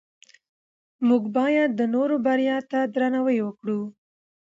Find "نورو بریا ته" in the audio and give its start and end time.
1.93-2.79